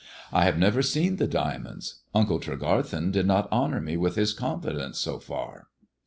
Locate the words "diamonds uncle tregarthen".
1.27-3.11